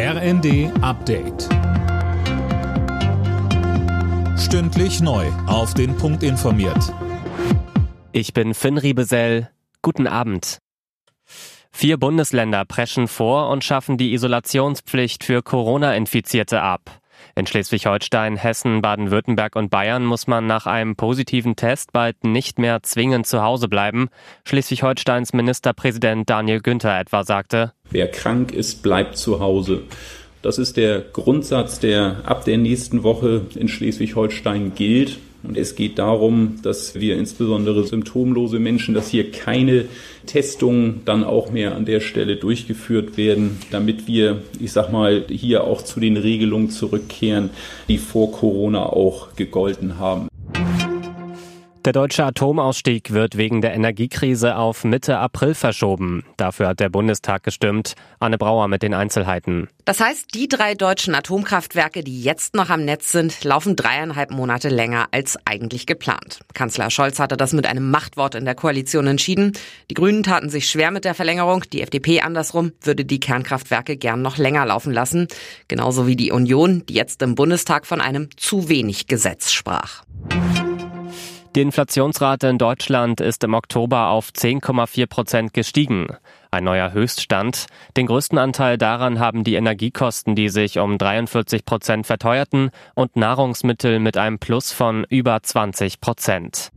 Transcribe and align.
RND 0.00 0.70
Update. 0.80 1.48
Stündlich 4.38 5.00
neu. 5.00 5.26
Auf 5.48 5.74
den 5.74 5.96
Punkt 5.96 6.22
informiert. 6.22 6.94
Ich 8.12 8.32
bin 8.32 8.54
Finn 8.54 8.78
Riebesell. 8.78 9.50
Guten 9.82 10.06
Abend. 10.06 10.58
Vier 11.72 11.96
Bundesländer 11.96 12.64
preschen 12.64 13.08
vor 13.08 13.50
und 13.50 13.64
schaffen 13.64 13.98
die 13.98 14.12
Isolationspflicht 14.12 15.24
für 15.24 15.42
Corona-Infizierte 15.42 16.62
ab. 16.62 17.00
In 17.34 17.46
Schleswig-Holstein, 17.46 18.36
Hessen, 18.36 18.82
Baden-Württemberg 18.82 19.56
und 19.56 19.70
Bayern 19.70 20.04
muss 20.04 20.26
man 20.26 20.46
nach 20.46 20.66
einem 20.66 20.96
positiven 20.96 21.56
Test 21.56 21.92
bald 21.92 22.24
nicht 22.24 22.58
mehr 22.58 22.82
zwingend 22.82 23.26
zu 23.26 23.42
Hause 23.42 23.68
bleiben. 23.68 24.08
Schleswig-Holsteins 24.44 25.32
Ministerpräsident 25.32 26.28
Daniel 26.28 26.60
Günther 26.60 26.98
etwa 26.98 27.24
sagte, 27.24 27.72
Wer 27.90 28.10
krank 28.10 28.52
ist, 28.52 28.82
bleibt 28.82 29.16
zu 29.16 29.40
Hause. 29.40 29.82
Das 30.42 30.58
ist 30.58 30.76
der 30.76 31.00
Grundsatz, 31.00 31.80
der 31.80 32.22
ab 32.24 32.44
der 32.44 32.58
nächsten 32.58 33.02
Woche 33.02 33.42
in 33.56 33.68
Schleswig-Holstein 33.68 34.72
gilt. 34.74 35.18
Und 35.42 35.56
es 35.56 35.76
geht 35.76 35.98
darum, 35.98 36.58
dass 36.62 36.96
wir 36.96 37.16
insbesondere 37.16 37.84
symptomlose 37.86 38.58
Menschen, 38.58 38.94
dass 38.94 39.08
hier 39.08 39.30
keine 39.30 39.84
Testungen 40.26 41.02
dann 41.04 41.22
auch 41.22 41.50
mehr 41.50 41.76
an 41.76 41.84
der 41.84 42.00
Stelle 42.00 42.36
durchgeführt 42.36 43.16
werden, 43.16 43.58
damit 43.70 44.08
wir, 44.08 44.42
ich 44.58 44.72
sag 44.72 44.92
mal, 44.92 45.24
hier 45.28 45.64
auch 45.64 45.82
zu 45.82 46.00
den 46.00 46.16
Regelungen 46.16 46.70
zurückkehren, 46.70 47.50
die 47.88 47.98
vor 47.98 48.32
Corona 48.32 48.84
auch 48.84 49.36
gegolten 49.36 49.98
haben. 49.98 50.27
Der 51.88 51.94
deutsche 51.94 52.22
Atomausstieg 52.22 53.14
wird 53.14 53.38
wegen 53.38 53.62
der 53.62 53.72
Energiekrise 53.72 54.56
auf 54.56 54.84
Mitte 54.84 55.16
April 55.16 55.54
verschoben. 55.54 56.22
Dafür 56.36 56.68
hat 56.68 56.80
der 56.80 56.90
Bundestag 56.90 57.44
gestimmt. 57.44 57.94
Anne 58.20 58.36
Brauer 58.36 58.68
mit 58.68 58.82
den 58.82 58.92
Einzelheiten. 58.92 59.68
Das 59.86 59.98
heißt, 59.98 60.34
die 60.34 60.48
drei 60.48 60.74
deutschen 60.74 61.14
Atomkraftwerke, 61.14 62.04
die 62.04 62.22
jetzt 62.22 62.54
noch 62.54 62.68
am 62.68 62.84
Netz 62.84 63.10
sind, 63.10 63.42
laufen 63.42 63.74
dreieinhalb 63.74 64.32
Monate 64.32 64.68
länger 64.68 65.06
als 65.12 65.38
eigentlich 65.46 65.86
geplant. 65.86 66.40
Kanzler 66.52 66.90
Scholz 66.90 67.20
hatte 67.20 67.38
das 67.38 67.54
mit 67.54 67.64
einem 67.64 67.90
Machtwort 67.90 68.34
in 68.34 68.44
der 68.44 68.54
Koalition 68.54 69.06
entschieden. 69.06 69.52
Die 69.90 69.94
Grünen 69.94 70.22
taten 70.22 70.50
sich 70.50 70.68
schwer 70.68 70.90
mit 70.90 71.06
der 71.06 71.14
Verlängerung. 71.14 71.64
Die 71.72 71.80
FDP 71.80 72.20
andersrum 72.20 72.72
würde 72.82 73.06
die 73.06 73.18
Kernkraftwerke 73.18 73.96
gern 73.96 74.20
noch 74.20 74.36
länger 74.36 74.66
laufen 74.66 74.92
lassen. 74.92 75.26
Genauso 75.68 76.06
wie 76.06 76.16
die 76.16 76.32
Union, 76.32 76.84
die 76.84 76.92
jetzt 76.92 77.22
im 77.22 77.34
Bundestag 77.34 77.86
von 77.86 78.02
einem 78.02 78.28
zu 78.36 78.68
wenig 78.68 79.06
Gesetz 79.06 79.52
sprach. 79.52 80.02
Die 81.54 81.62
Inflationsrate 81.62 82.48
in 82.48 82.58
Deutschland 82.58 83.20
ist 83.20 83.42
im 83.42 83.54
Oktober 83.54 84.10
auf 84.10 84.30
10,4 84.30 85.06
Prozent 85.06 85.54
gestiegen. 85.54 86.08
Ein 86.50 86.64
neuer 86.64 86.92
Höchststand. 86.92 87.66
Den 87.96 88.06
größten 88.06 88.38
Anteil 88.38 88.76
daran 88.76 89.18
haben 89.18 89.44
die 89.44 89.54
Energiekosten, 89.54 90.34
die 90.34 90.50
sich 90.50 90.78
um 90.78 90.98
43 90.98 91.64
Prozent 91.64 92.06
verteuerten 92.06 92.70
und 92.94 93.16
Nahrungsmittel 93.16 93.98
mit 93.98 94.16
einem 94.18 94.38
Plus 94.38 94.72
von 94.72 95.04
über 95.08 95.42
20 95.42 96.00
Prozent. 96.00 96.70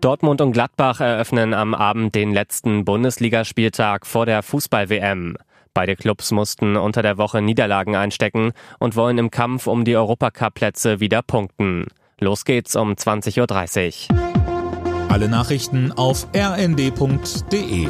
Dortmund 0.00 0.40
und 0.40 0.52
Gladbach 0.52 1.00
eröffnen 1.00 1.52
am 1.54 1.74
Abend 1.74 2.14
den 2.14 2.32
letzten 2.32 2.84
Bundesligaspieltag 2.84 4.06
vor 4.06 4.26
der 4.26 4.42
Fußball-WM. 4.42 5.36
Beide 5.74 5.96
Clubs 5.96 6.30
mussten 6.30 6.76
unter 6.76 7.02
der 7.02 7.18
Woche 7.18 7.42
Niederlagen 7.42 7.94
einstecken 7.94 8.52
und 8.78 8.96
wollen 8.96 9.18
im 9.18 9.30
Kampf 9.30 9.66
um 9.66 9.84
die 9.84 9.96
Europacup-Plätze 9.96 11.00
wieder 11.00 11.22
punkten. 11.22 11.86
Los 12.20 12.44
geht's 12.44 12.74
um 12.74 12.92
20.30 12.92 14.10
Uhr. 14.10 15.08
Alle 15.08 15.28
Nachrichten 15.28 15.92
auf 15.92 16.26
rnd.de 16.34 17.88